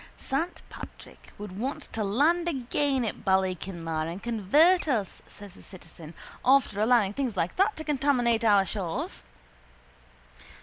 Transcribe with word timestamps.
—Saint 0.17 0.63
Patrick 0.67 1.31
would 1.37 1.59
want 1.59 1.83
to 1.93 2.03
land 2.03 2.47
again 2.47 3.05
at 3.05 3.23
Ballykinlar 3.23 4.07
and 4.11 4.23
convert 4.23 4.87
us, 4.87 5.21
says 5.27 5.53
the 5.53 5.61
citizen, 5.61 6.15
after 6.43 6.79
allowing 6.81 7.13
things 7.13 7.37
like 7.37 7.55
that 7.57 7.75
to 7.77 7.83
contaminate 7.83 8.43
our 8.43 8.65
shores. 8.65 9.21